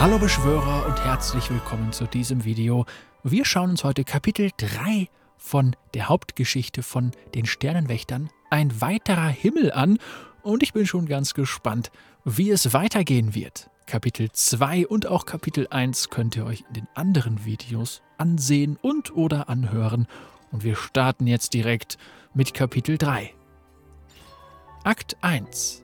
[0.00, 2.86] Hallo Beschwörer und herzlich willkommen zu diesem Video.
[3.24, 9.72] Wir schauen uns heute Kapitel 3 von der Hauptgeschichte von den Sternenwächtern, ein weiterer Himmel
[9.72, 9.98] an
[10.42, 11.90] und ich bin schon ganz gespannt,
[12.24, 13.70] wie es weitergehen wird.
[13.86, 19.16] Kapitel 2 und auch Kapitel 1 könnt ihr euch in den anderen Videos ansehen und
[19.16, 20.06] oder anhören
[20.52, 21.98] und wir starten jetzt direkt
[22.34, 23.34] mit Kapitel 3.
[24.84, 25.82] Akt 1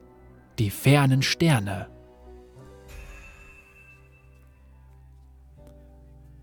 [0.60, 1.88] Die fernen Sterne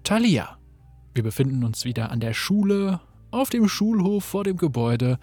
[0.03, 0.57] Thalia.
[1.13, 2.99] Wir befinden uns wieder an der Schule,
[3.31, 5.19] auf dem Schulhof vor dem Gebäude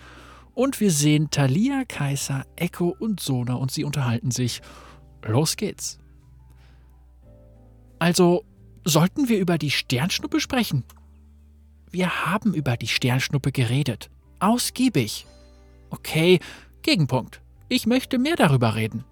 [0.54, 4.60] und wir sehen Thalia, Kaiser, Echo und Sona und sie unterhalten sich.
[5.24, 5.98] Los geht's.
[7.98, 8.44] Also,
[8.84, 10.84] sollten wir über die Sternschnuppe sprechen?
[11.90, 14.10] Wir haben über die Sternschnuppe geredet.
[14.40, 15.26] Ausgiebig.
[15.90, 16.38] Okay,
[16.82, 17.40] Gegenpunkt.
[17.68, 19.04] Ich möchte mehr darüber reden.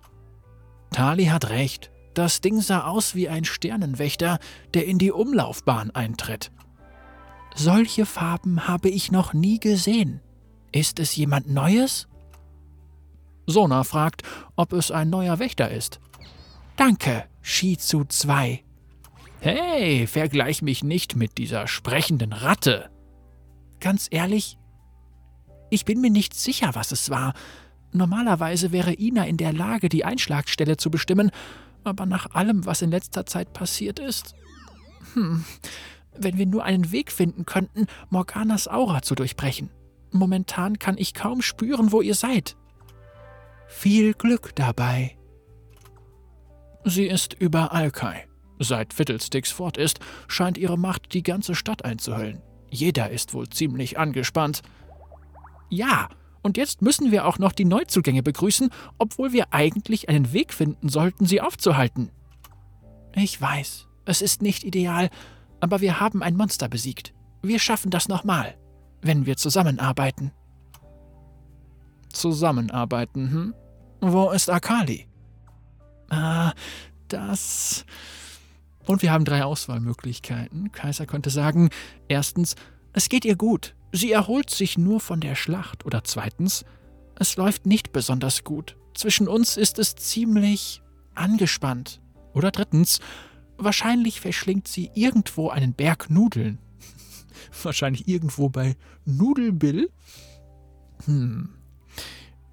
[0.91, 1.91] Tali hat recht.
[2.17, 4.39] Das Ding sah aus wie ein Sternenwächter,
[4.73, 6.51] der in die Umlaufbahn eintritt.
[7.55, 10.23] Solche Farben habe ich noch nie gesehen.
[10.73, 12.09] Ist es jemand Neues?
[13.47, 14.23] Sona fragt,
[14.57, 16.01] ob es ein neuer Wächter ist.
[16.77, 18.65] Danke, Shizu 2.
[19.41, 22.89] Hey, vergleich mich nicht mit dieser sprechenden Ratte.
[23.79, 24.57] Ganz ehrlich,
[25.69, 27.35] ich bin mir nicht sicher, was es war.
[27.93, 31.31] Normalerweise wäre Ina in der Lage, die Einschlagstelle zu bestimmen,
[31.87, 34.35] aber nach allem, was in letzter Zeit passiert ist.
[35.15, 35.45] Hm,
[36.17, 39.71] wenn wir nur einen Weg finden könnten, Morganas Aura zu durchbrechen.
[40.13, 42.57] Momentan kann ich kaum spüren, wo ihr seid.
[43.67, 45.17] Viel Glück dabei.
[46.85, 48.27] Sie ist überall, Kai.
[48.59, 49.99] Seit Fiddlesticks fort ist,
[50.29, 52.41] scheint ihre Macht die ganze Stadt einzuhüllen.
[52.71, 54.63] Jeder ist wohl ziemlich angespannt.
[55.69, 56.09] Ja,
[56.47, 60.89] und jetzt müssen wir auch noch die Neuzugänge begrüßen, obwohl wir eigentlich einen Weg finden
[60.89, 62.11] sollten, sie aufzuhalten.
[63.15, 65.11] Ich weiß, es ist nicht ideal,
[65.61, 67.13] aber wir haben ein Monster besiegt.
[67.43, 68.57] Wir schaffen das nochmal,
[69.03, 70.33] wenn wir zusammenarbeiten.
[72.13, 73.55] Zusammenarbeiten, hm?
[74.01, 75.07] Wo ist Akali?
[76.09, 76.53] Ah,
[77.09, 77.85] das.
[78.87, 80.73] Und wir haben drei Auswahlmöglichkeiten.
[80.73, 81.71] Kaiser könnte sagen:
[82.09, 82.55] erstens,
[82.93, 85.87] es geht ihr gut, Sie erholt sich nur von der Schlacht.
[85.87, 86.65] Oder zweitens,
[87.19, 88.77] es läuft nicht besonders gut.
[88.95, 90.83] Zwischen uns ist es ziemlich
[91.15, 92.01] angespannt.
[92.35, 93.01] Oder drittens,
[93.57, 96.59] wahrscheinlich verschlingt sie irgendwo einen Berg Nudeln.
[97.63, 99.91] wahrscheinlich irgendwo bei Nudelbill.
[101.05, 101.51] Hm.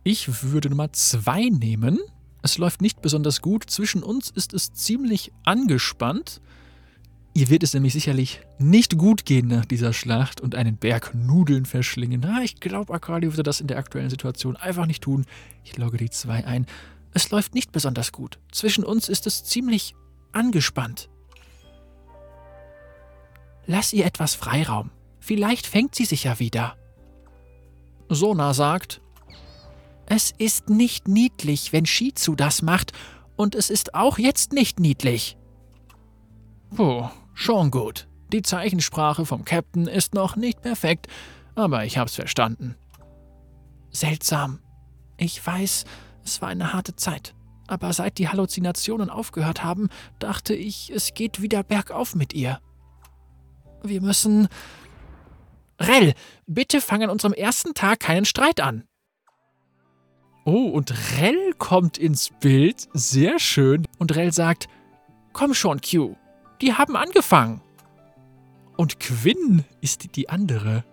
[0.04, 2.00] Ich würde Nummer zwei nehmen.
[2.42, 3.70] Es läuft nicht besonders gut.
[3.70, 6.42] Zwischen uns ist es ziemlich angespannt.
[7.36, 11.66] Ihr wird es nämlich sicherlich nicht gut gehen nach dieser Schlacht und einen Berg Nudeln
[11.66, 12.22] verschlingen.
[12.24, 15.26] Na, ich glaube, Akali würde das in der aktuellen Situation einfach nicht tun.
[15.64, 16.68] Ich logge die zwei ein.
[17.12, 18.40] Es läuft nicht besonders gut.
[18.52, 19.96] Zwischen uns ist es ziemlich
[20.32, 21.10] angespannt.
[23.66, 24.92] Lass ihr etwas Freiraum.
[25.20, 26.76] Vielleicht fängt sie sich ja wieder.
[28.10, 29.02] Sona sagt,
[30.06, 32.92] es ist nicht niedlich, wenn Shizu das macht,
[33.36, 35.38] und es ist auch jetzt nicht niedlich.
[36.76, 38.08] Puh, Schon gut.
[38.32, 41.08] Die Zeichensprache vom Captain ist noch nicht perfekt,
[41.56, 42.76] aber ich hab's verstanden.
[43.92, 44.60] Seltsam.
[45.18, 45.86] Ich weiß,
[46.24, 47.36] es war eine harte Zeit.
[47.68, 49.90] Aber seit die Halluzinationen aufgehört haben,
[50.20, 52.60] dachte ich, es geht wieder bergauf mit ihr.
[53.84, 54.48] Wir müssen.
[55.80, 56.14] Rell,
[56.46, 58.84] bitte fang an unserem ersten Tag keinen Streit an.
[60.46, 62.88] Oh, und Rell kommt ins Bild.
[62.94, 63.88] Sehr schön.
[63.98, 64.68] Und Rell sagt:
[65.32, 66.16] Komm schon, Q,
[66.64, 67.62] die haben angefangen.
[68.78, 70.86] Und Quinn ist die andere.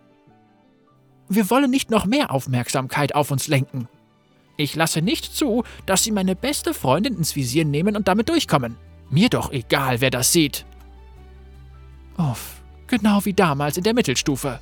[1.29, 3.89] Wir wollen nicht noch mehr Aufmerksamkeit auf uns lenken.
[4.57, 8.77] Ich lasse nicht zu, dass Sie meine beste Freundin ins Visier nehmen und damit durchkommen.
[9.11, 10.67] Mir doch egal, wer das sieht.
[12.19, 14.59] Uff, genau wie damals in der Mittelstufe.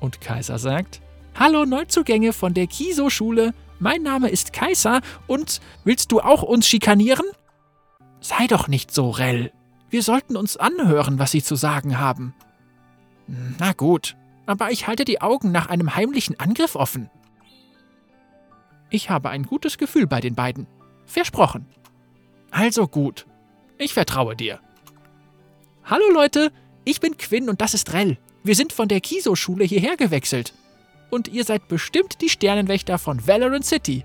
[0.00, 1.02] Und Kaiser sagt:
[1.38, 3.52] Hallo Neuzugänge von der Kiso-Schule.
[3.78, 7.26] Mein Name ist Kaiser und willst du auch uns schikanieren?
[8.20, 9.52] Sei doch nicht so, Rell.
[9.90, 12.34] Wir sollten uns anhören, was sie zu sagen haben.
[13.58, 14.16] Na gut,
[14.46, 17.10] aber ich halte die Augen nach einem heimlichen Angriff offen.
[18.88, 20.66] Ich habe ein gutes Gefühl bei den beiden.
[21.06, 21.66] Versprochen.
[22.50, 23.26] Also gut.
[23.78, 24.60] Ich vertraue dir.
[25.84, 26.52] Hallo Leute,
[26.84, 28.18] ich bin Quinn und das ist Rell.
[28.42, 30.54] Wir sind von der Kiso-Schule hierher gewechselt.
[31.10, 34.04] Und ihr seid bestimmt die Sternenwächter von Valorant City.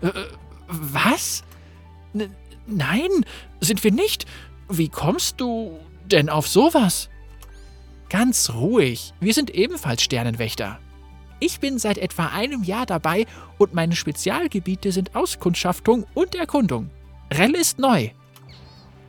[0.00, 0.10] Äh,
[0.68, 1.42] was?
[2.14, 2.34] N
[2.66, 3.24] nein,
[3.60, 4.26] sind wir nicht.
[4.68, 7.08] Wie kommst du denn auf sowas?
[8.10, 10.78] Ganz ruhig, wir sind ebenfalls Sternenwächter.
[11.40, 13.26] Ich bin seit etwa einem Jahr dabei
[13.58, 16.90] und meine Spezialgebiete sind Auskundschaftung und Erkundung.
[17.32, 18.10] Rell ist neu.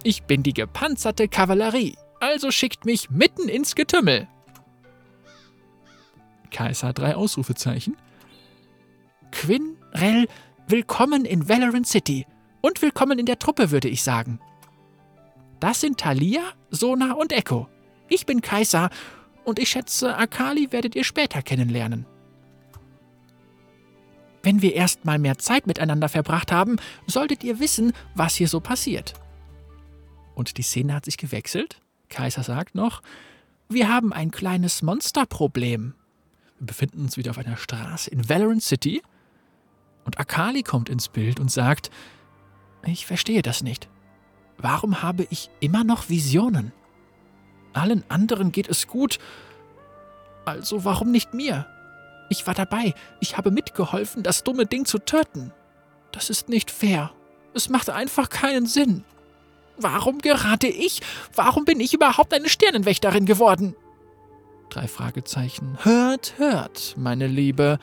[0.04, 4.28] Ich bin die gepanzerte Kavallerie, also schickt mich mitten ins Getümmel.
[6.52, 7.98] Kaiser drei Ausrufezeichen.
[9.32, 10.28] Quinn, Rell,
[10.68, 12.26] willkommen in Valorant City
[12.62, 14.40] und willkommen in der Truppe, würde ich sagen.
[15.60, 16.42] Das sind Thalia,
[16.72, 17.68] Sona und Echo.
[18.08, 18.90] Ich bin Kaiser
[19.44, 22.06] und ich schätze, Akali werdet ihr später kennenlernen.
[24.42, 26.78] Wenn wir erst mal mehr Zeit miteinander verbracht haben,
[27.08, 29.14] solltet ihr wissen, was hier so passiert.
[30.34, 31.82] Und die Szene hat sich gewechselt.
[32.08, 33.02] Kaiser sagt noch,
[33.68, 35.94] wir haben ein kleines Monsterproblem.
[36.58, 39.02] Wir befinden uns wieder auf einer Straße in Valorant City.
[40.06, 41.92] Und Akali kommt ins Bild und sagt,
[42.86, 43.90] ich verstehe das nicht.
[44.62, 46.74] Warum habe ich immer noch Visionen?
[47.74, 49.20] Allen anderen geht es gut,
[50.46, 51.66] also warum nicht mir?
[52.30, 55.52] Ich war dabei, ich habe mitgeholfen, das dumme Ding zu töten.
[56.12, 57.12] Das ist nicht fair.
[57.54, 59.04] Es macht einfach keinen Sinn.
[59.78, 61.02] Warum gerade ich?
[61.34, 63.76] Warum bin ich überhaupt eine Sternenwächterin geworden?
[64.70, 65.78] Drei Fragezeichen.
[65.82, 67.80] Hört, hört, meine Liebe.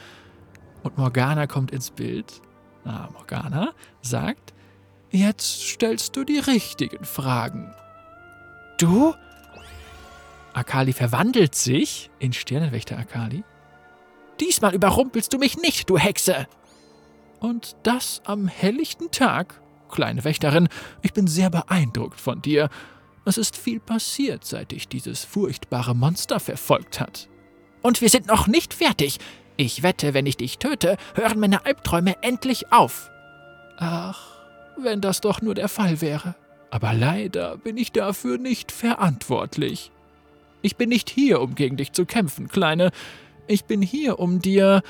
[0.83, 2.41] Und Morgana kommt ins Bild.
[2.85, 4.53] Ah, Morgana sagt,
[5.11, 7.75] jetzt stellst du die richtigen Fragen.
[8.79, 9.15] Du?
[10.53, 13.45] Akali verwandelt sich in Sternenwächter Akali.
[14.41, 16.47] Diesmal überrumpelst du mich nicht, du Hexe!
[17.41, 19.61] Und das am helllichten Tag?
[19.91, 20.69] Kleine Wächterin,
[21.03, 22.71] ich bin sehr beeindruckt von dir.
[23.25, 27.29] Es ist viel passiert, seit dich dieses furchtbare Monster verfolgt hat.
[27.83, 29.19] Und wir sind noch nicht fertig.
[29.57, 33.11] Ich wette, wenn ich dich töte, hören meine Albträume endlich auf.
[33.79, 34.36] Ach,
[34.81, 36.35] wenn das doch nur der Fall wäre.
[36.71, 39.93] Aber leider bin ich dafür nicht verantwortlich.
[40.63, 42.91] Ich bin nicht hier, um gegen dich zu kämpfen, Kleine.
[43.47, 44.83] Ich bin hier, um dir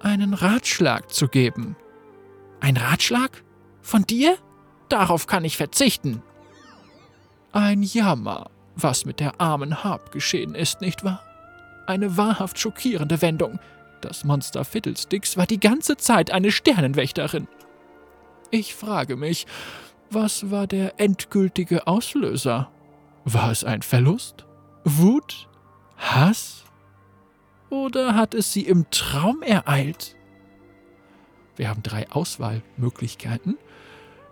[0.00, 1.76] einen Ratschlag zu geben.
[2.60, 3.42] Ein Ratschlag?
[3.82, 4.36] Von dir?
[4.88, 6.22] Darauf kann ich verzichten.
[7.52, 11.22] Ein Jammer, was mit der armen Harp geschehen ist, nicht wahr?
[11.86, 13.58] Eine wahrhaft schockierende Wendung.
[14.00, 17.46] Das Monster Fiddlesticks war die ganze Zeit eine Sternenwächterin.
[18.50, 19.46] Ich frage mich,
[20.10, 22.70] was war der endgültige Auslöser?
[23.24, 24.44] War es ein Verlust?
[24.84, 25.48] Wut?
[25.96, 26.64] Hass?
[27.70, 30.14] Oder hat es sie im Traum ereilt?
[31.56, 33.56] Wir haben drei Auswahlmöglichkeiten.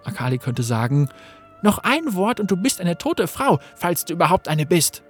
[0.04, 1.08] Akali könnte sagen,
[1.62, 5.02] noch ein Wort und du bist eine tote Frau, falls du überhaupt eine bist.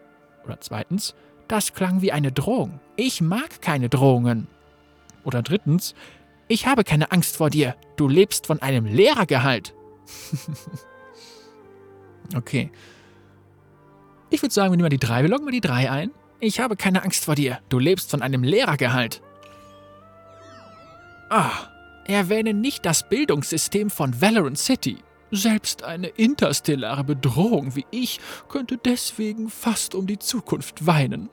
[0.45, 1.15] Oder zweitens,
[1.49, 2.81] das klang wie eine Drohung.
[2.97, 4.47] Ich mag keine Drohungen.
[5.25, 5.95] Oder drittens,
[6.53, 7.77] ich habe keine Angst vor dir.
[7.97, 9.75] Du lebst von einem Lehrergehalt.
[12.37, 12.71] okay.
[14.29, 15.23] Ich würde sagen, wir nehmen mal die drei.
[15.23, 16.11] Wir loggen mal die drei ein.
[16.41, 17.61] Ich habe keine Angst vor dir.
[17.71, 19.23] Du lebst von einem Lehrergehalt.
[21.31, 21.53] Ah,
[22.05, 24.99] erwähne nicht das Bildungssystem von Valorant City.
[25.31, 28.21] Selbst eine interstellare Bedrohung wie ich
[28.51, 31.31] könnte deswegen fast um die Zukunft weinen.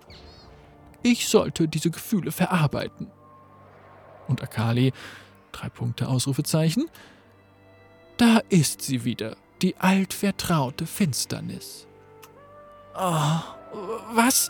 [1.04, 3.12] Ich sollte diese Gefühle verarbeiten.
[4.30, 4.94] Und Akali,
[5.52, 6.90] drei Punkte Ausrufezeichen.
[8.16, 11.86] Da ist sie wieder, die altvertraute Finsternis.
[12.96, 13.42] Oh,
[14.14, 14.50] was?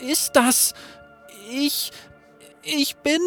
[0.00, 0.74] ist das?
[1.50, 1.90] Ich.
[2.62, 3.20] Ich bin.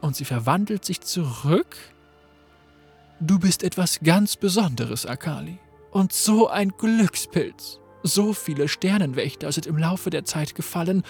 [0.00, 1.76] Und sie verwandelt sich zurück?
[3.20, 5.58] Du bist etwas ganz Besonderes, Akali.
[5.90, 7.78] Und so ein Glückspilz.
[8.02, 11.04] So viele Sternenwächter sind im Laufe der Zeit gefallen,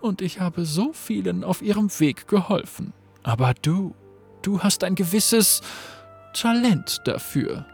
[0.00, 2.92] und ich habe so vielen auf ihrem Weg geholfen.
[3.22, 3.94] Aber du,
[4.42, 5.60] du hast ein gewisses
[6.32, 7.66] Talent dafür.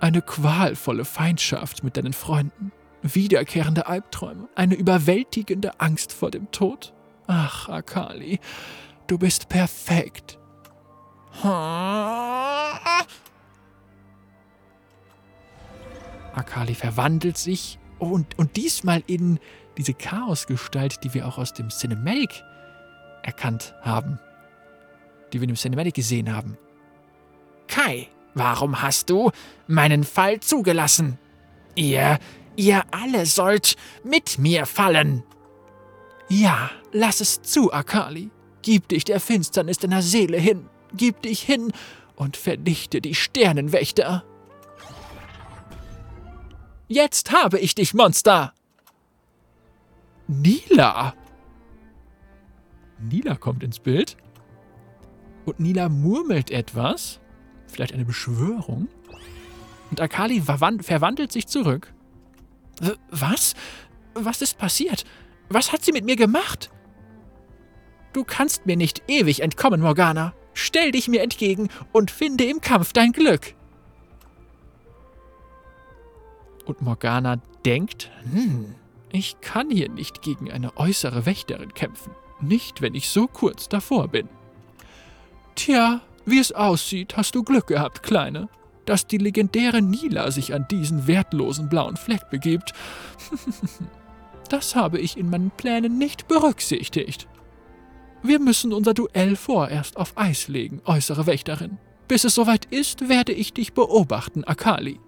[0.00, 2.72] Eine qualvolle Feindschaft mit deinen Freunden
[3.04, 6.94] wiederkehrende Albträume, eine überwältigende Angst vor dem Tod.
[7.26, 8.40] Ach, Akali,
[9.06, 10.38] du bist perfekt.
[16.34, 19.38] Akali verwandelt sich und, und diesmal in
[19.76, 22.42] diese Chaosgestalt, die wir auch aus dem Cinematic
[23.22, 24.18] erkannt haben.
[25.32, 26.56] Die wir in dem Cinematic gesehen haben.
[27.66, 29.30] Kai, warum hast du
[29.66, 31.18] meinen Fall zugelassen?
[31.74, 32.18] Ihr
[32.56, 35.24] Ihr alle sollt mit mir fallen.
[36.28, 38.30] Ja, lass es zu, Akali.
[38.62, 40.68] Gib dich der Finsternis deiner Seele hin.
[40.94, 41.72] Gib dich hin
[42.14, 44.24] und vernichte die Sternenwächter.
[46.88, 48.52] Jetzt habe ich dich, Monster!
[50.26, 51.14] Nila!
[52.98, 54.16] Nila kommt ins Bild.
[55.44, 57.20] Und Nila murmelt etwas.
[57.66, 58.88] Vielleicht eine Beschwörung.
[59.90, 61.92] Und Akali verwandelt sich zurück.
[63.10, 63.54] Was?
[64.14, 65.04] Was ist passiert?
[65.48, 66.70] Was hat sie mit mir gemacht?
[68.12, 70.34] Du kannst mir nicht ewig entkommen, Morgana.
[70.52, 73.53] Stell dich mir entgegen und finde im Kampf dein Glück.
[76.64, 78.74] Und Morgana denkt, hm,
[79.12, 82.12] ich kann hier nicht gegen eine äußere Wächterin kämpfen.
[82.40, 84.28] Nicht, wenn ich so kurz davor bin.
[85.54, 88.48] Tja, wie es aussieht, hast du Glück gehabt, Kleine.
[88.86, 92.72] Dass die legendäre Nila sich an diesen wertlosen blauen Fleck begibt.
[94.48, 97.28] das habe ich in meinen Plänen nicht berücksichtigt.
[98.22, 101.78] Wir müssen unser Duell vorerst auf Eis legen, äußere Wächterin.
[102.08, 105.00] Bis es soweit ist, werde ich dich beobachten, Akali.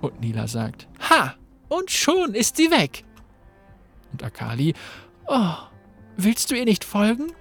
[0.00, 1.34] Und Nila sagt, Ha!
[1.68, 3.04] Und schon ist sie weg.
[4.12, 4.74] Und Akali,
[5.26, 5.54] Oh,
[6.16, 7.32] willst du ihr nicht folgen?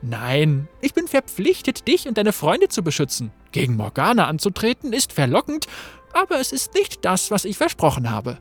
[0.00, 3.30] Nein, ich bin verpflichtet, dich und deine Freunde zu beschützen.
[3.52, 5.66] Gegen Morgana anzutreten ist verlockend,
[6.12, 8.38] aber es ist nicht das, was ich versprochen habe.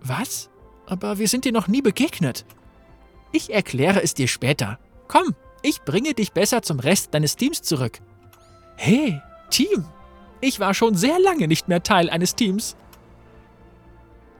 [0.00, 0.48] Was?
[0.86, 2.44] Aber wir sind dir noch nie begegnet.
[3.32, 4.78] Ich erkläre es dir später.
[5.08, 8.00] Komm, ich bringe dich besser zum Rest deines Teams zurück.
[8.76, 9.84] Hey, Team!
[10.42, 12.76] Ich war schon sehr lange nicht mehr Teil eines Teams.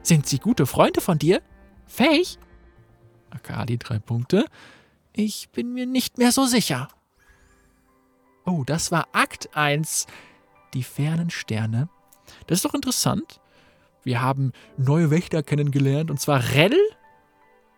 [0.02, 1.40] Sind sie gute Freunde von dir?
[1.86, 2.38] Fähig?
[3.30, 4.46] Akali drei Punkte.
[5.12, 6.88] Ich bin mir nicht mehr so sicher.
[8.44, 10.08] Oh, das war Akt 1.
[10.74, 11.88] Die fernen Sterne.
[12.48, 13.40] Das ist doch interessant.
[14.02, 16.76] Wir haben neue Wächter kennengelernt, und zwar Rell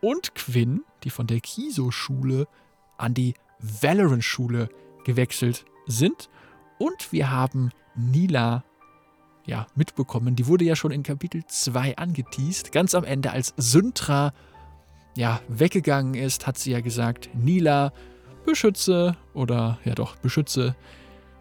[0.00, 2.48] und Quinn die von der Kiso-Schule
[2.96, 4.70] an die Valorant-Schule
[5.04, 6.30] gewechselt sind.
[6.78, 8.64] Und wir haben Nila
[9.46, 10.36] ja, mitbekommen.
[10.36, 12.72] Die wurde ja schon in Kapitel 2 angeteased.
[12.72, 14.32] Ganz am Ende, als Syntra
[15.16, 17.92] ja, weggegangen ist, hat sie ja gesagt, Nila,
[18.44, 20.74] beschütze oder ja doch, beschütze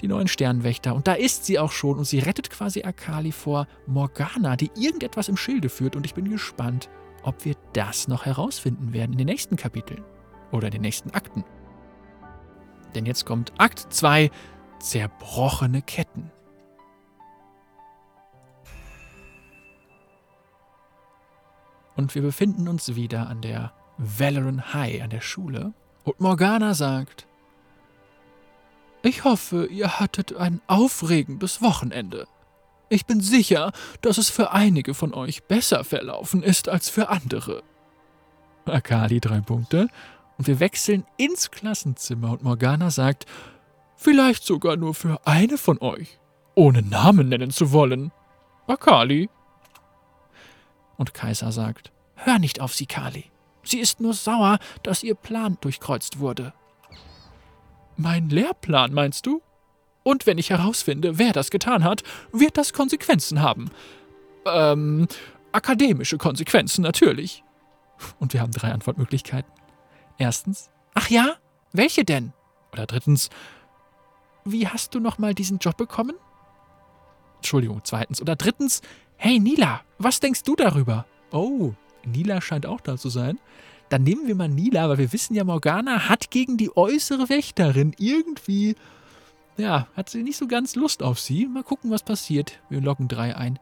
[0.01, 0.93] die neuen Sternwächter.
[0.93, 5.29] Und da ist sie auch schon und sie rettet quasi Akali vor Morgana, die irgendetwas
[5.29, 5.95] im Schilde führt.
[5.95, 6.89] Und ich bin gespannt,
[7.23, 10.03] ob wir das noch herausfinden werden in den nächsten Kapiteln
[10.51, 11.45] oder in den nächsten Akten.
[12.95, 14.29] Denn jetzt kommt Akt 2,
[14.79, 16.31] zerbrochene Ketten.
[21.95, 25.73] Und wir befinden uns wieder an der Valoran High, an der Schule.
[26.03, 27.27] Und Morgana sagt,
[29.03, 32.27] ich hoffe, ihr hattet ein aufregendes Wochenende.
[32.89, 33.71] Ich bin sicher,
[34.01, 37.63] dass es für einige von euch besser verlaufen ist als für andere.
[38.65, 39.89] Akali drei Punkte
[40.37, 43.25] und wir wechseln ins Klassenzimmer und Morgana sagt,
[43.97, 46.19] vielleicht sogar nur für eine von euch,
[46.55, 48.11] ohne Namen nennen zu wollen.
[48.67, 49.29] Akali.
[51.03, 53.25] Und Kaiser sagt, hör nicht auf sie, Kali.
[53.61, 56.53] Sie ist nur sauer, dass ihr Plan durchkreuzt wurde.
[57.97, 59.41] Mein Lehrplan, meinst du?
[60.03, 63.69] Und wenn ich herausfinde, wer das getan hat, wird das Konsequenzen haben.
[64.45, 65.09] Ähm,
[65.51, 67.43] akademische Konsequenzen natürlich.
[68.17, 69.51] Und wir haben drei Antwortmöglichkeiten.
[70.17, 71.35] Erstens, ach ja,
[71.73, 72.31] welche denn?
[72.71, 73.29] Oder drittens,
[74.45, 76.15] wie hast du nochmal diesen Job bekommen?
[77.35, 78.21] Entschuldigung, zweitens.
[78.21, 78.81] Oder drittens,
[79.23, 81.05] hey Nila, was denkst du darüber?
[81.31, 81.73] Oh,
[82.05, 83.39] Nila scheint auch da zu sein.
[83.87, 87.95] Dann nehmen wir mal Nila, weil wir wissen ja, Morgana hat gegen die äußere Wächterin
[87.97, 88.75] irgendwie
[89.57, 91.47] ja, hat sie nicht so ganz Lust auf sie.
[91.47, 92.59] Mal gucken, was passiert.
[92.69, 93.59] Wir loggen drei ein.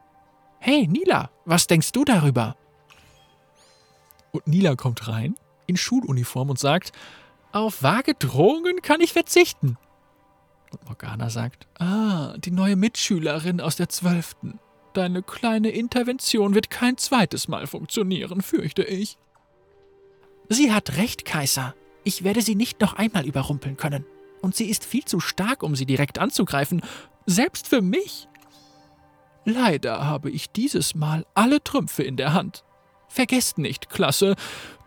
[0.58, 2.56] Hey, Nila, was denkst du darüber?
[4.30, 5.34] Und Nila kommt rein,
[5.66, 6.92] in Schuluniform und sagt,
[7.52, 9.76] auf vage Drohungen kann ich verzichten.
[10.70, 14.58] Und Morgana sagt, ah, die neue Mitschülerin aus der Zwölften.
[14.92, 19.16] Deine kleine Intervention wird kein zweites Mal funktionieren, fürchte ich.
[20.48, 21.74] Sie hat recht, Kaiser.
[22.04, 24.04] Ich werde sie nicht noch einmal überrumpeln können
[24.42, 26.82] und sie ist viel zu stark, um sie direkt anzugreifen,
[27.26, 28.28] selbst für mich.
[29.44, 32.64] Leider habe ich dieses Mal alle Trümpfe in der Hand.
[33.08, 34.36] Vergesst nicht, Klasse,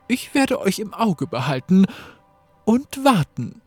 [0.07, 1.85] ich werde euch im Auge behalten
[2.65, 3.62] und warten.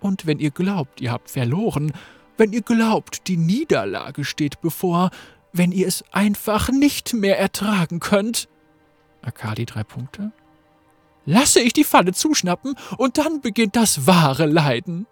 [0.00, 1.92] Und wenn ihr glaubt, ihr habt verloren,
[2.40, 5.10] wenn ihr glaubt, die Niederlage steht bevor,
[5.52, 8.48] wenn ihr es einfach nicht mehr ertragen könnt.
[9.22, 10.32] Akali drei Punkte
[11.26, 15.06] lasse ich die Falle zuschnappen und dann beginnt das wahre Leiden.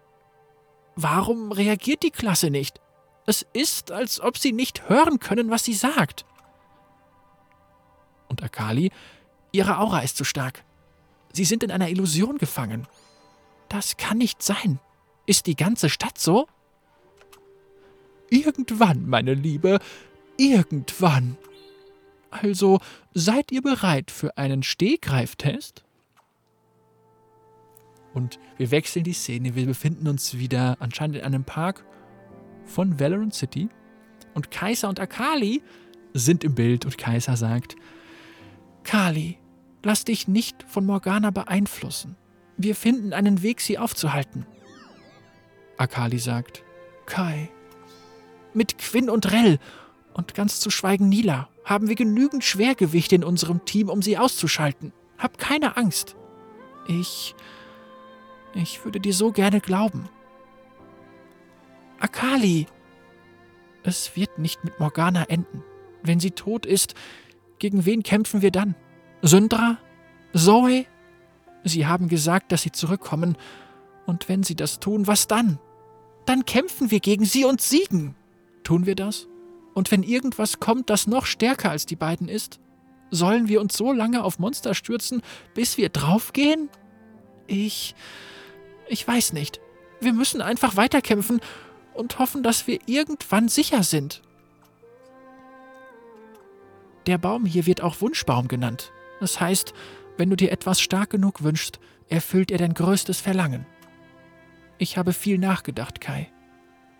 [0.96, 2.80] Warum reagiert die Klasse nicht?
[3.26, 6.24] Es ist, als ob sie nicht hören können, was sie sagt.
[8.28, 8.90] Und Akali,
[9.52, 10.64] ihre Aura ist zu stark.
[11.32, 12.88] Sie sind in einer Illusion gefangen.
[13.68, 14.80] Das kann nicht sein.
[15.26, 16.48] Ist die ganze Stadt so?
[18.30, 19.78] Irgendwann, meine Liebe,
[20.36, 21.36] irgendwann.
[22.30, 22.80] Also
[23.14, 25.84] seid ihr bereit für einen Stehgreiftest?
[28.14, 29.54] Und wir wechseln die Szene.
[29.54, 31.84] Wir befinden uns wieder anscheinend in einem Park
[32.64, 33.68] von Valorant City.
[34.34, 35.62] Und Kaiser und Akali
[36.14, 37.76] sind im Bild und Kaiser sagt,
[38.84, 39.38] Kali,
[39.82, 42.16] lass dich nicht von Morgana beeinflussen.
[42.56, 44.46] Wir finden einen Weg, sie aufzuhalten.
[45.76, 46.64] Akali sagt,
[47.06, 47.50] Kai,
[48.54, 49.58] mit Quinn und Rell.
[50.14, 54.92] Und ganz zu schweigen Nila, haben wir genügend Schwergewicht in unserem Team, um sie auszuschalten.
[55.18, 56.16] Hab keine Angst.
[56.86, 57.34] Ich.
[58.54, 60.08] Ich würde dir so gerne glauben.
[62.00, 62.66] Akali!
[63.82, 65.62] Es wird nicht mit Morgana enden.
[66.02, 66.94] Wenn sie tot ist,
[67.58, 68.74] gegen wen kämpfen wir dann?
[69.22, 69.78] Syndra?
[70.34, 70.86] Zoe?
[71.64, 73.36] Sie haben gesagt, dass sie zurückkommen.
[74.06, 75.58] Und wenn sie das tun, was dann?
[76.24, 78.14] Dann kämpfen wir gegen sie und siegen.
[78.68, 79.28] Tun wir das?
[79.72, 82.60] Und wenn irgendwas kommt, das noch stärker als die beiden ist,
[83.10, 85.22] sollen wir uns so lange auf Monster stürzen,
[85.54, 86.68] bis wir draufgehen?
[87.46, 87.94] Ich.
[88.86, 89.58] Ich weiß nicht.
[90.02, 91.40] Wir müssen einfach weiterkämpfen
[91.94, 94.20] und hoffen, dass wir irgendwann sicher sind.
[97.06, 98.92] Der Baum hier wird auch Wunschbaum genannt.
[99.18, 99.72] Das heißt,
[100.18, 103.64] wenn du dir etwas stark genug wünschst, erfüllt er dein größtes Verlangen.
[104.76, 106.30] Ich habe viel nachgedacht, Kai.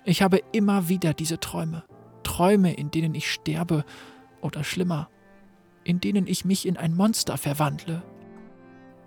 [0.05, 1.85] Ich habe immer wieder diese Träume.
[2.23, 3.85] Träume, in denen ich sterbe
[4.41, 5.09] oder schlimmer,
[5.85, 8.03] in denen ich mich in ein Monster verwandle.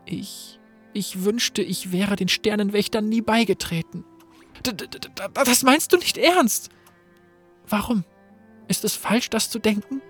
[0.05, 0.59] Ich.
[0.93, 4.03] Ich wünschte, ich wäre den Sternenwächtern nie beigetreten.
[5.33, 6.69] Das meinst du nicht ernst?
[7.67, 8.03] Warum?
[8.67, 10.01] Ist es falsch, das zu denken?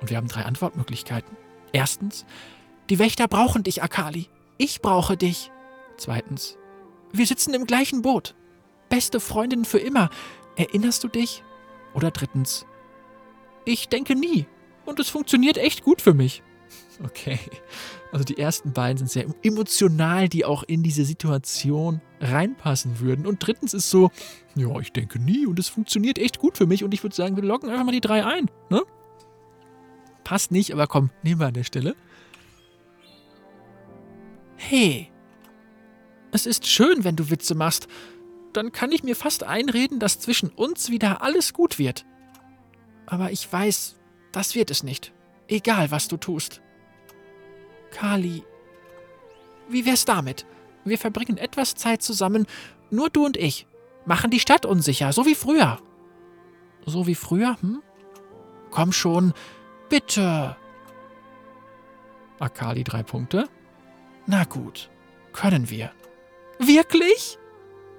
[0.00, 1.36] Und wir haben drei Antwortmöglichkeiten.
[1.72, 2.26] Erstens,
[2.90, 4.28] die Wächter brauchen dich, Akali.
[4.58, 5.50] Ich brauche dich.
[5.96, 6.58] Zweitens,
[7.12, 8.34] wir sitzen im gleichen Boot.
[8.90, 10.10] Beste Freundin für immer.
[10.56, 11.42] Erinnerst du dich?
[11.94, 12.66] Oder drittens,
[13.64, 14.46] ich denke nie.
[14.84, 16.42] Und es funktioniert echt gut für mich.
[17.02, 17.38] Okay.
[18.12, 23.26] Also die ersten beiden sind sehr emotional, die auch in diese Situation reinpassen würden.
[23.26, 24.10] Und drittens ist so,
[24.54, 26.84] ja, ich denke nie und es funktioniert echt gut für mich.
[26.84, 28.50] Und ich würde sagen, wir loggen einfach mal die drei ein.
[28.68, 28.82] Ne?
[30.24, 31.96] Passt nicht, aber komm, nehmen wir an der Stelle.
[34.56, 35.10] Hey,
[36.32, 37.88] es ist schön, wenn du Witze machst.
[38.52, 42.04] Dann kann ich mir fast einreden, dass zwischen uns wieder alles gut wird.
[43.06, 43.96] Aber ich weiß,
[44.32, 45.12] das wird es nicht.
[45.48, 46.60] Egal, was du tust.
[47.90, 48.44] Kali,
[49.68, 50.46] wie wär's damit?
[50.84, 52.46] Wir verbringen etwas Zeit zusammen,
[52.90, 53.66] nur du und ich.
[54.06, 55.78] Machen die Stadt unsicher, so wie früher.
[56.86, 57.82] So wie früher, hm?
[58.70, 59.34] Komm schon,
[59.90, 60.56] Bitte.
[62.38, 63.48] Akali drei Punkte.
[64.26, 64.88] Na gut,
[65.32, 65.90] können wir.
[66.60, 67.38] Wirklich?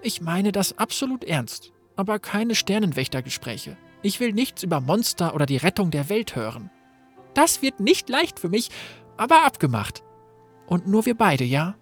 [0.02, 3.78] Ich meine das absolut ernst, aber keine Sternenwächtergespräche.
[4.02, 6.72] Ich will nichts über Monster oder die Rettung der Welt hören.
[7.34, 8.70] Das wird nicht leicht für mich,
[9.18, 10.04] aber abgemacht.
[10.66, 11.76] Und nur wir beide, ja?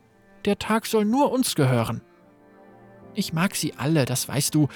[0.45, 2.01] Der Tag soll nur uns gehören.
[3.13, 4.67] Ich mag sie alle, das weißt du,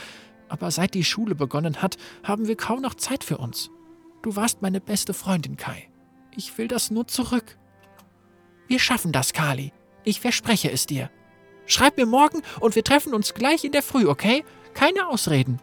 [0.47, 3.69] aber seit die Schule begonnen hat, haben wir kaum noch Zeit für uns.
[4.21, 5.89] Du warst meine beste Freundin, Kai.
[6.36, 7.58] Ich will das nur zurück.
[8.67, 9.73] Wir schaffen das, Kali.
[10.03, 11.10] Ich verspreche es dir.
[11.65, 14.43] Schreib mir morgen und wir treffen uns gleich in der Früh, okay?
[14.73, 15.60] Keine Ausreden.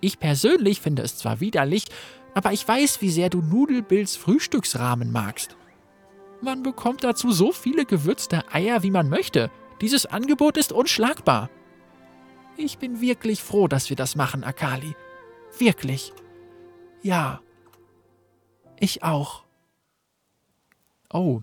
[0.00, 1.84] Ich persönlich finde es zwar widerlich,
[2.34, 5.56] aber ich weiß, wie sehr du Nudelbills Frühstücksrahmen magst.
[6.42, 9.50] Man bekommt dazu so viele gewürzte Eier, wie man möchte.
[9.80, 11.50] Dieses Angebot ist unschlagbar.
[12.56, 14.94] Ich bin wirklich froh, dass wir das machen, Akali.
[15.58, 16.12] Wirklich.
[17.02, 17.40] Ja,
[18.78, 19.44] ich auch.
[21.12, 21.40] Oh,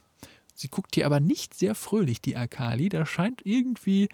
[0.57, 2.89] sie guckt hier aber nicht sehr fröhlich, die Akali.
[2.89, 4.09] Da scheint irgendwie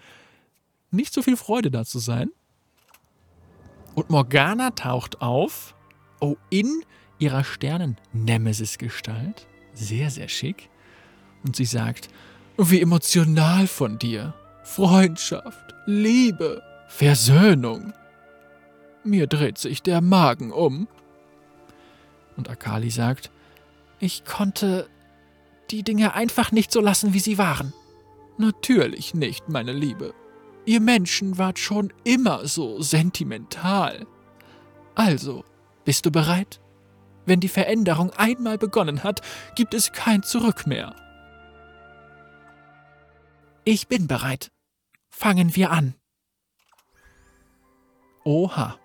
[0.90, 2.30] nicht so viel Freude da zu sein.
[3.94, 5.74] Und Morgana taucht auf.
[6.20, 6.84] Oh, in
[7.18, 9.46] ihrer Sternen-Nemesis-Gestalt.
[9.72, 10.68] Sehr, sehr schick.
[11.44, 12.08] Und sie sagt:
[12.56, 14.34] Wie emotional von dir.
[14.62, 17.92] Freundschaft, Liebe, Versöhnung.
[19.04, 20.88] Mir dreht sich der Magen um.
[22.36, 23.30] Und Akali sagt,
[24.00, 24.88] ich konnte
[25.70, 27.72] die Dinge einfach nicht so lassen, wie sie waren.
[28.38, 30.14] Natürlich nicht, meine Liebe.
[30.66, 34.06] Ihr Menschen wart schon immer so sentimental.
[34.94, 35.44] Also,
[35.84, 36.60] bist du bereit?
[37.26, 39.20] Wenn die Veränderung einmal begonnen hat,
[39.54, 40.94] gibt es kein Zurück mehr.
[43.64, 44.50] Ich bin bereit.
[45.10, 45.94] Fangen wir an.
[48.24, 48.78] Oha.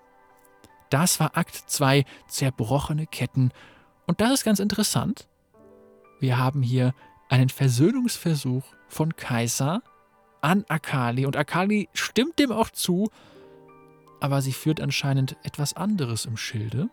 [0.90, 3.52] Das war Akt 2, zerbrochene Ketten.
[4.08, 5.29] Und das ist ganz interessant.
[6.20, 6.94] Wir haben hier
[7.30, 9.82] einen Versöhnungsversuch von Kaiser
[10.42, 11.26] an Akali.
[11.26, 13.10] Und Akali stimmt dem auch zu,
[14.20, 16.90] aber sie führt anscheinend etwas anderes im Schilde.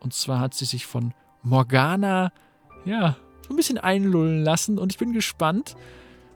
[0.00, 2.32] Und zwar hat sie sich von Morgana,
[2.84, 4.78] ja, so ein bisschen einlullen lassen.
[4.78, 5.76] Und ich bin gespannt,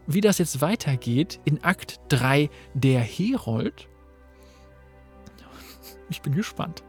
[0.06, 3.88] wie das jetzt weitergeht in Akt 3 der Herold.
[6.10, 6.82] Ich bin gespannt.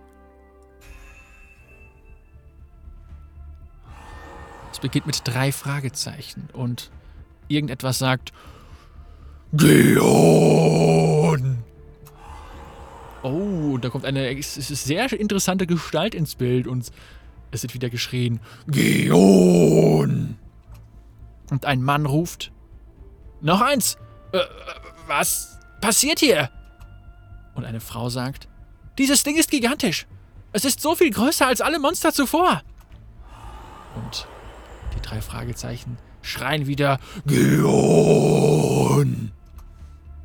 [4.71, 6.91] Es beginnt mit drei Fragezeichen und
[7.47, 8.31] irgendetwas sagt
[9.53, 9.99] Geon.
[13.23, 16.91] Oh, da kommt eine es ist sehr interessante Gestalt ins Bild und
[17.51, 20.37] es wird wieder geschrien: Gion!
[21.49, 22.51] Und ein Mann ruft:
[23.41, 23.97] Noch eins!
[24.31, 24.39] Äh,
[25.07, 26.51] was passiert hier?
[27.55, 28.47] Und eine Frau sagt:
[28.97, 30.05] Dieses Ding ist gigantisch.
[30.51, 32.61] Es ist so viel größer als alle Monster zuvor.
[33.95, 34.27] Und
[35.09, 37.61] drei Fragezeichen schreien wieder: Gion!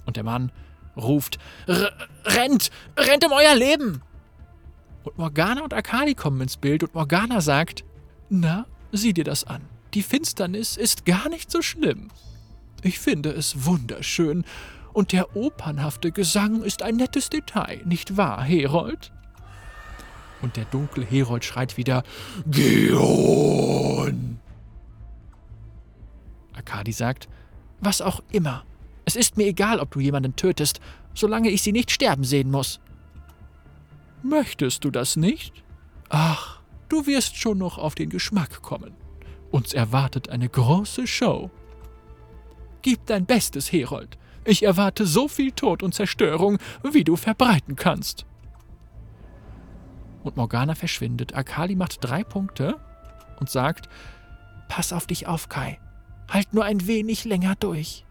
[0.07, 0.53] Und der Mann
[0.97, 2.70] ruft: Rennt!
[2.97, 4.03] Rennt um euer Leben!
[5.05, 7.85] Und Morgana und Akali kommen ins Bild und Morgana sagt:
[8.29, 9.62] Na, sieh dir das an.
[9.94, 12.11] Die Finsternis ist gar nicht so schlimm.
[12.83, 14.44] Ich finde es wunderschön.
[14.92, 19.11] Und der opernhafte Gesang ist ein nettes Detail, nicht wahr, Herold?
[20.40, 22.05] Und der dunkle Herold schreit wieder:
[22.47, 24.38] Geon!
[26.56, 27.28] Akadi sagt:
[27.80, 28.64] Was auch immer.
[29.04, 30.80] Es ist mir egal, ob du jemanden tötest,
[31.14, 32.80] solange ich sie nicht sterben sehen muss.
[34.22, 35.62] Möchtest du das nicht?
[36.08, 38.94] Ach, du wirst schon noch auf den Geschmack kommen.
[39.50, 41.50] Uns erwartet eine große Show.
[42.82, 44.18] Gib dein Bestes, Herold.
[44.44, 48.26] Ich erwarte so viel Tod und Zerstörung, wie du verbreiten kannst.
[50.22, 51.34] Und Morgana verschwindet.
[51.34, 52.80] Akali macht drei Punkte
[53.38, 53.88] und sagt:
[54.68, 55.78] Pass auf dich auf, Kai.
[56.35, 58.05] Halt nur ein wenig länger durch.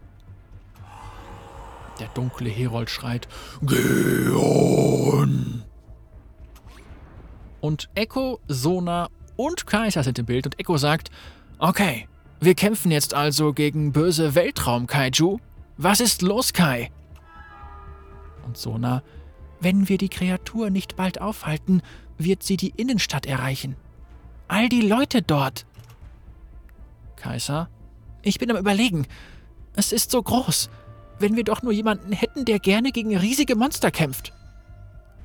[2.00, 3.28] Der dunkle Herold schreit:
[3.60, 5.62] Geon!
[7.60, 11.10] Und Echo, Sona und Kaiser sind im Bild und Echo sagt:
[11.58, 12.08] Okay,
[12.40, 15.38] wir kämpfen jetzt also gegen böse Weltraum-Kaiju.
[15.76, 16.90] Was ist los, Kai?
[18.46, 19.02] Und Sona:
[19.60, 21.82] Wenn wir die Kreatur nicht bald aufhalten,
[22.16, 23.76] wird sie die Innenstadt erreichen.
[24.48, 25.66] All die Leute dort.
[27.16, 27.68] Kaiser:
[28.24, 29.06] Ich bin am Überlegen.
[29.76, 30.70] Es ist so groß
[31.18, 34.32] wenn wir doch nur jemanden hätten, der gerne gegen riesige Monster kämpft.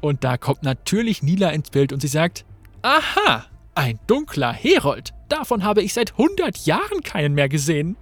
[0.02, 2.46] Und da kommt natürlich Nila ins Bild und sie sagt,
[2.82, 5.14] Aha, ein dunkler Herold.
[5.28, 7.98] Davon habe ich seit 100 Jahren keinen mehr gesehen.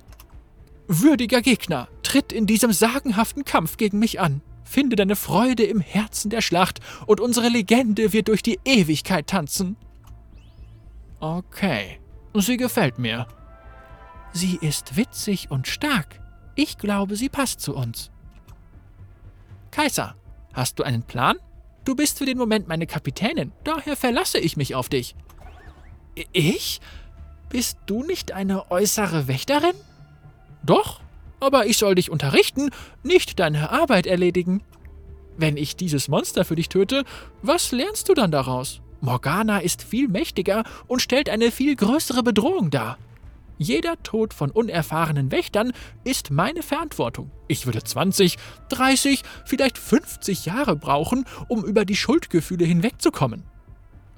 [0.87, 4.41] Würdiger Gegner, tritt in diesem sagenhaften Kampf gegen mich an.
[4.63, 9.75] Finde deine Freude im Herzen der Schlacht und unsere Legende wird durch die Ewigkeit tanzen.
[11.19, 11.99] Okay,
[12.35, 13.27] sie gefällt mir.
[14.33, 16.19] Sie ist witzig und stark.
[16.55, 18.11] Ich glaube, sie passt zu uns.
[19.71, 20.15] Kaiser,
[20.53, 21.37] hast du einen Plan?
[21.85, 25.15] Du bist für den Moment meine Kapitänin, daher verlasse ich mich auf dich.
[26.33, 26.81] Ich?
[27.49, 29.75] Bist du nicht eine äußere Wächterin?
[30.63, 30.99] Doch,
[31.39, 32.71] aber ich soll dich unterrichten,
[33.03, 34.63] nicht deine Arbeit erledigen.
[35.37, 37.05] Wenn ich dieses Monster für dich töte,
[37.41, 38.81] was lernst du dann daraus?
[38.99, 42.97] Morgana ist viel mächtiger und stellt eine viel größere Bedrohung dar.
[43.57, 47.31] Jeder Tod von unerfahrenen Wächtern ist meine Verantwortung.
[47.47, 48.37] Ich würde 20,
[48.69, 53.43] 30, vielleicht 50 Jahre brauchen, um über die Schuldgefühle hinwegzukommen.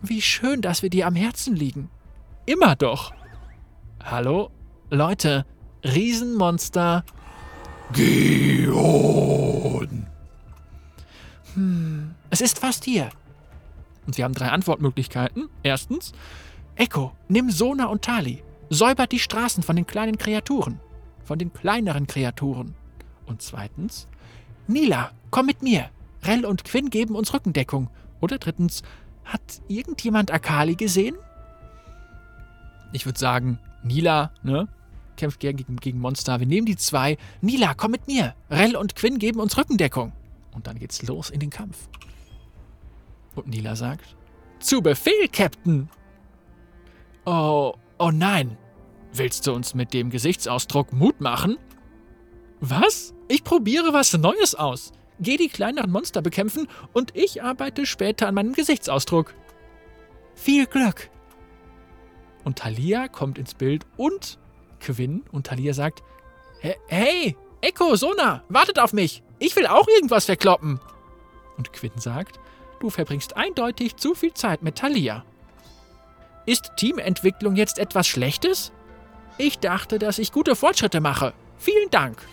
[0.02, 1.90] Wie schön, dass wir dir am Herzen liegen.
[2.46, 3.14] Immer doch.
[4.04, 4.52] Hallo?
[4.90, 5.46] Leute,
[5.84, 7.06] Riesenmonster.
[7.94, 8.88] Geon.
[11.54, 13.10] Hm, es ist fast hier.
[14.06, 15.48] Und wir haben drei Antwortmöglichkeiten.
[15.64, 16.12] Erstens,
[16.76, 20.80] Echo, nimm Sona und Tali säubert die Straßen von den kleinen Kreaturen,
[21.24, 22.76] von den kleineren Kreaturen.
[23.26, 24.08] Und zweitens,
[24.68, 25.90] Nila, komm mit mir.
[26.24, 27.90] Rell und Quinn geben uns Rückendeckung.
[28.22, 28.84] Oder drittens,
[29.24, 31.16] hat irgendjemand Akali gesehen?
[32.92, 34.68] Ich würde sagen, Nila, ne?
[35.18, 36.40] Kämpft gegen, gegen Monster.
[36.40, 37.18] Wir nehmen die zwei.
[37.42, 38.34] Nila, komm mit mir.
[38.50, 40.14] Rell und Quinn geben uns Rückendeckung.
[40.54, 41.90] Und dann geht's los in den Kampf.
[43.36, 44.16] Und Nila sagt:
[44.60, 45.90] Zu Befehl, Captain!
[47.26, 48.58] Oh, Oh nein!
[49.12, 51.58] Willst du uns mit dem Gesichtsausdruck Mut machen?
[52.62, 53.14] Was?
[53.28, 54.94] Ich probiere was Neues aus.
[55.20, 59.34] Geh die kleineren Monster bekämpfen und ich arbeite später an meinem Gesichtsausdruck.
[60.34, 61.10] Viel Glück!
[62.46, 64.40] Und Talia kommt ins Bild und
[64.80, 66.02] Quinn und Talia sagt:
[66.88, 69.24] Hey, Echo, Sona, wartet auf mich!
[69.40, 70.80] Ich will auch irgendwas verkloppen!
[71.58, 72.40] Und Quinn sagt:
[72.80, 75.26] Du verbringst eindeutig zu viel Zeit mit Talia.
[76.50, 78.72] Ist Teamentwicklung jetzt etwas Schlechtes?
[79.38, 81.36] Ich dachte, dass ich gute Fortschritte mache.
[81.60, 82.28] Vielen Dank.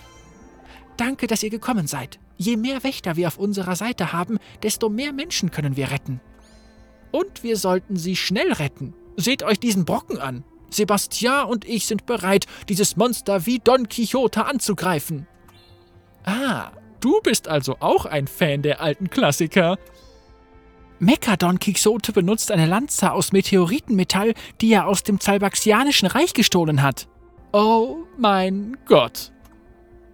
[0.97, 2.17] Danke, dass ihr gekommen seid.
[2.35, 6.19] Je mehr Wächter wir auf unserer Seite haben, desto mehr Menschen können wir retten.
[7.11, 8.95] Und wir sollten sie schnell retten.
[9.17, 10.43] Seht euch diesen Brocken an.
[10.71, 15.27] Sebastian und ich sind bereit, dieses Monster wie Don Quixote anzugreifen.
[16.23, 19.77] Ah, du bist also auch ein Fan der alten Klassiker.
[20.99, 27.07] Mekadon Quixote benutzt eine Lanze aus Meteoritenmetall, die er aus dem Zalbaxianischen Reich gestohlen hat.
[27.53, 29.31] Oh mein Gott.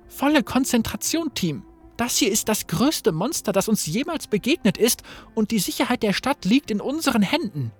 [0.07, 1.63] Volle Konzentration, Team.
[1.95, 5.03] Das hier ist das größte Monster, das uns jemals begegnet ist,
[5.35, 7.71] und die Sicherheit der Stadt liegt in unseren Händen.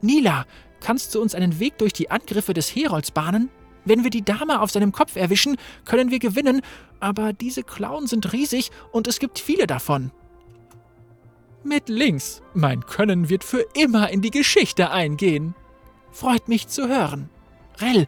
[0.00, 0.46] Nila,
[0.80, 3.50] kannst du uns einen Weg durch die Angriffe des Herolds bahnen?
[3.84, 6.62] Wenn wir die Dame auf seinem Kopf erwischen, können wir gewinnen,
[6.98, 10.12] aber diese Klauen sind riesig und es gibt viele davon.
[11.66, 12.42] Mit links.
[12.54, 15.56] Mein Können wird für immer in die Geschichte eingehen.
[16.12, 17.28] Freut mich zu hören.
[17.80, 18.06] Rell,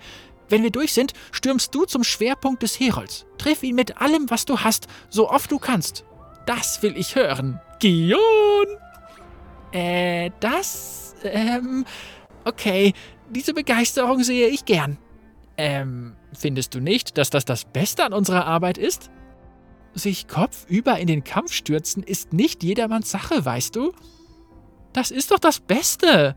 [0.48, 3.26] wenn wir durch sind, stürmst du zum Schwerpunkt des Herolds.
[3.36, 6.04] Triff ihn mit allem, was du hast, so oft du kannst.
[6.46, 7.60] Das will ich hören.
[7.80, 8.18] Gion!
[9.72, 11.84] Äh, das, ähm,
[12.44, 12.92] okay,
[13.28, 14.98] diese Begeisterung sehe ich gern.
[15.56, 19.10] Ähm, findest du nicht, dass das das Beste an unserer Arbeit ist?
[19.98, 23.92] Sich kopfüber in den Kampf stürzen ist nicht jedermanns Sache, weißt du?
[24.92, 26.36] Das ist doch das Beste.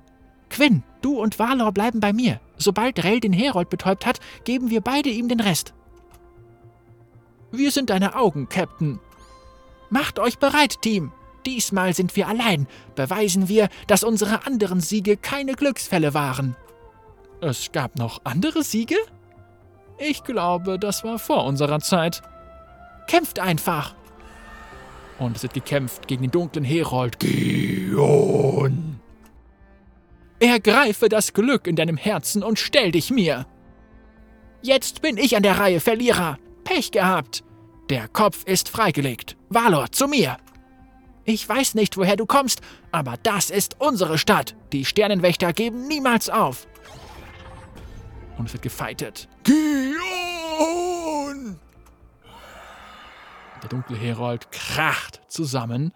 [0.50, 2.41] Quinn, du und Valor bleiben bei mir.
[2.58, 5.76] Sobald Rell den Herold betäubt hat, geben wir beide ihm den Rest.
[7.52, 9.00] Wir sind deine Augen, Captain.
[9.91, 11.12] Macht euch bereit, Team.
[11.45, 12.67] Diesmal sind wir allein.
[12.95, 16.56] Beweisen wir, dass unsere anderen Siege keine Glücksfälle waren.
[17.41, 18.95] Es gab noch andere Siege?
[20.00, 22.24] Ich glaube, das war vor unserer Zeit.
[23.12, 23.93] Kämpft einfach!
[25.19, 29.02] Und es wird gekämpft gegen den dunklen Herold Gion.
[30.39, 33.45] Ergreife das Glück in deinem Herzen und stell dich mir.
[34.62, 36.38] Jetzt bin ich an der Reihe, Verlierer.
[36.63, 37.43] Pech gehabt.
[37.89, 39.36] Der Kopf ist freigelegt.
[39.50, 40.38] Valor, zu mir.
[41.26, 42.62] Ich weiß nicht, woher du kommst,
[42.93, 44.56] aber das ist unsere Stadt.
[44.71, 46.65] Die Sternenwächter geben niemals auf.
[48.38, 49.28] Und es wird gefeitet.
[49.43, 50.11] Gion!
[53.62, 55.93] Der dunkle Herold kracht zusammen.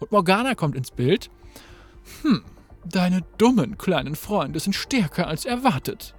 [0.00, 1.30] Und Morgana kommt ins Bild.
[2.22, 2.44] Hm,
[2.84, 6.14] deine dummen kleinen Freunde sind stärker als erwartet.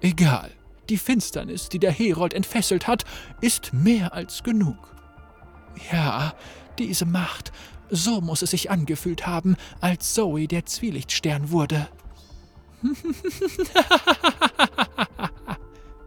[0.00, 0.50] Egal,
[0.88, 3.04] die Finsternis, die der Herold entfesselt hat,
[3.40, 4.94] ist mehr als genug.
[5.92, 6.34] Ja,
[6.78, 7.52] diese Macht,
[7.90, 11.88] so muss es sich angefühlt haben, als Zoe der Zwielichtstern wurde.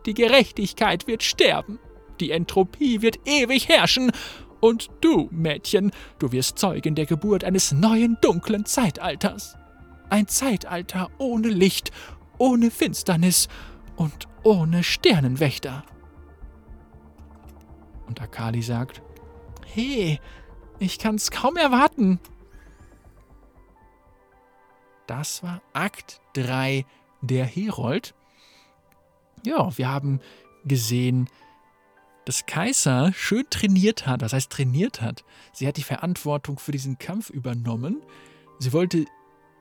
[0.05, 1.79] Die Gerechtigkeit wird sterben,
[2.19, 4.11] die Entropie wird ewig herrschen,
[4.63, 9.57] und du, Mädchen, du wirst Zeugin der Geburt eines neuen dunklen Zeitalters.
[10.09, 11.91] Ein Zeitalter ohne Licht,
[12.37, 13.49] ohne Finsternis
[13.97, 15.83] und ohne Sternenwächter.
[18.07, 19.01] Und Akali sagt,
[19.65, 20.21] Hey,
[20.79, 22.21] ich kann's kaum erwarten.
[25.07, 26.85] Das war Akt 3
[27.21, 28.15] der Herold.
[29.45, 30.21] Ja, wir haben
[30.63, 31.27] gesehen,
[32.25, 34.21] dass Kaiser schön trainiert hat.
[34.21, 35.23] Was heißt trainiert hat?
[35.51, 38.01] Sie hat die Verantwortung für diesen Kampf übernommen.
[38.59, 39.05] Sie wollte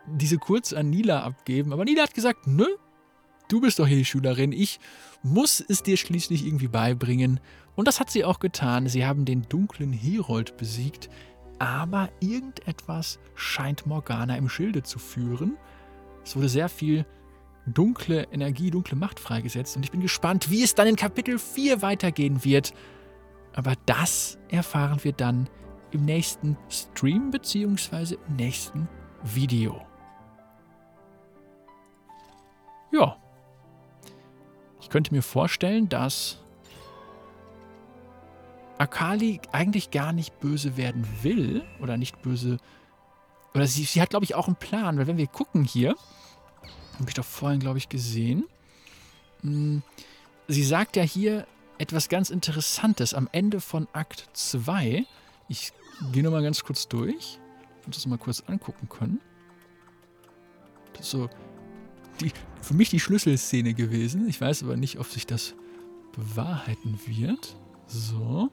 [0.06, 2.66] diese kurz an Nila abgeben, aber Nila hat gesagt, nö,
[3.48, 4.80] du bist doch hier die Schülerin, ich
[5.22, 7.40] muss es dir schließlich irgendwie beibringen.
[7.74, 8.88] Und das hat sie auch getan.
[8.88, 11.08] Sie haben den dunklen Herold besiegt,
[11.58, 15.56] aber irgendetwas scheint Morgana im Schilde zu führen.
[16.24, 17.06] Es wurde sehr viel
[17.66, 21.82] dunkle Energie, dunkle Macht freigesetzt und ich bin gespannt, wie es dann in Kapitel 4
[21.82, 22.72] weitergehen wird.
[23.54, 25.48] Aber das erfahren wir dann
[25.90, 28.16] im nächsten Stream bzw.
[28.28, 28.88] im nächsten
[29.22, 29.80] Video.
[32.90, 33.16] Ja.
[34.80, 36.38] Ich könnte mir vorstellen, dass
[38.78, 42.58] Akali eigentlich gar nicht böse werden will oder nicht böse.
[43.54, 45.94] Oder sie, sie hat, glaube ich, auch einen Plan, weil wenn wir gucken hier,
[47.02, 48.44] habe ich doch vorhin, glaube ich, gesehen.
[49.42, 49.82] Hm,
[50.48, 51.46] sie sagt ja hier
[51.78, 55.04] etwas ganz Interessantes am Ende von Akt 2.
[55.48, 55.72] Ich
[56.12, 57.38] gehe nochmal ganz kurz durch,
[57.84, 59.20] und das mal kurz angucken können.
[60.92, 61.28] Das ist so
[62.20, 64.28] die, für mich die Schlüsselszene gewesen.
[64.28, 65.54] Ich weiß aber nicht, ob sich das
[66.12, 67.56] bewahrheiten wird.
[67.88, 68.48] So.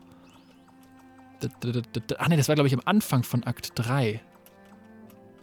[2.17, 4.19] Ach ne, das war, glaube ich, am Anfang von Akt 3.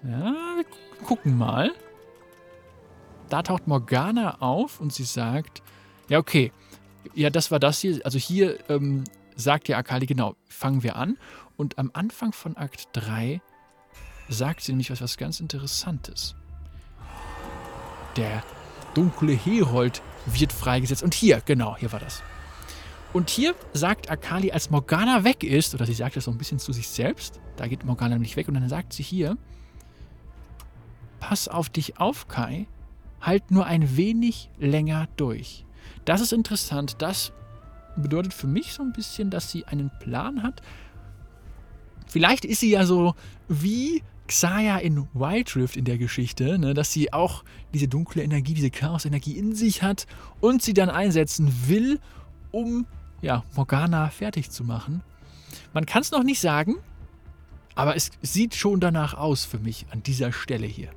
[0.02, 0.64] Ja, wir
[1.04, 1.72] gucken mal.
[3.28, 5.62] Da taucht Morgana auf und sie sagt,
[6.08, 6.52] ja, okay,
[7.14, 8.00] ja, das war das hier.
[8.04, 11.16] Also hier ähm, sagt ja Akali, genau, fangen wir an.
[11.56, 13.40] Und am Anfang von Akt 3
[14.28, 16.34] sagt sie nämlich was, was ganz Interessantes.
[18.16, 18.42] Der
[18.94, 21.02] dunkle Herold wird freigesetzt.
[21.02, 22.22] Und hier, genau, hier war das.
[23.12, 26.58] Und hier sagt Akali, als Morgana weg ist, oder sie sagt das so ein bisschen
[26.58, 29.38] zu sich selbst, da geht Morgana nämlich weg und dann sagt sie hier,
[31.20, 32.66] pass auf dich auf, Kai,
[33.26, 35.64] halt nur ein wenig länger durch.
[36.04, 37.32] Das ist interessant, das
[37.96, 40.62] bedeutet für mich so ein bisschen, dass sie einen Plan hat.
[42.06, 43.14] Vielleicht ist sie ja so
[43.48, 48.54] wie Xaya in Wild Rift in der Geschichte, ne, dass sie auch diese dunkle Energie,
[48.54, 50.06] diese Chaos-Energie in sich hat
[50.40, 52.00] und sie dann einsetzen will,
[52.50, 52.86] um
[53.22, 55.02] ja, Morgana fertig zu machen.
[55.72, 56.76] Man kann es noch nicht sagen,
[57.74, 60.90] aber es sieht schon danach aus für mich an dieser Stelle hier.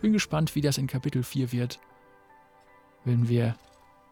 [0.00, 1.80] Bin gespannt, wie das in Kapitel 4 wird,
[3.04, 3.56] wenn wir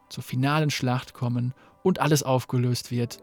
[0.09, 3.19] zur finalen Schlacht kommen und alles aufgelöst wird.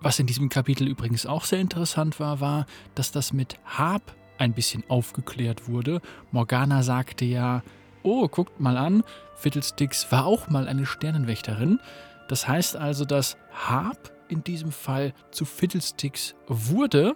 [0.00, 4.52] Was in diesem Kapitel übrigens auch sehr interessant war, war, dass das mit Hab ein
[4.52, 6.00] bisschen aufgeklärt wurde.
[6.32, 7.62] Morgana sagte ja,
[8.02, 9.02] oh, guckt mal an,
[9.36, 11.80] Fiddlesticks war auch mal eine Sternenwächterin.
[12.28, 17.14] Das heißt also, dass Hab in diesem Fall zu Fiddlesticks wurde.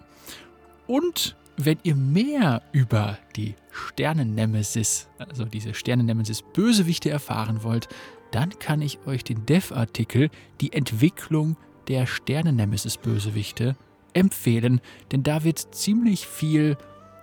[0.87, 7.87] Und wenn ihr mehr über die Sternennemesis, also diese Sternennemesis-Bösewichte erfahren wollt,
[8.31, 10.29] dann kann ich euch den Dev-Artikel
[10.61, 13.75] Die Entwicklung der Sternennemesis-Bösewichte
[14.13, 16.77] empfehlen, denn da wird ziemlich viel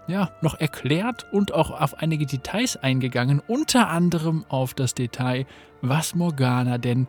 [0.09, 5.47] ja, noch erklärt und auch auf einige Details eingegangen, unter anderem auf das Detail,
[5.83, 7.07] was Morgana denn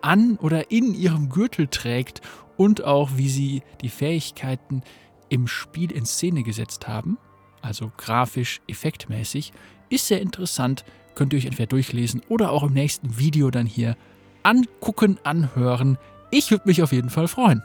[0.00, 2.22] an oder in ihrem Gürtel trägt
[2.56, 4.82] und auch wie sie die Fähigkeiten
[5.28, 7.18] im Spiel in Szene gesetzt haben,
[7.62, 9.52] also grafisch, effektmäßig,
[9.90, 13.96] ist sehr interessant, könnt ihr euch entweder durchlesen oder auch im nächsten Video dann hier
[14.42, 15.98] angucken, anhören.
[16.30, 17.62] Ich würde mich auf jeden Fall freuen.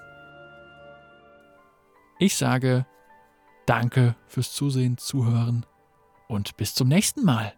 [2.20, 2.86] Ich sage
[3.66, 5.66] Danke fürs Zusehen, Zuhören
[6.28, 7.54] und bis zum nächsten Mal.